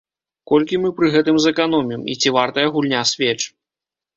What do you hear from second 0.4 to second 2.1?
Колькі мы пры гэтым зэканомім,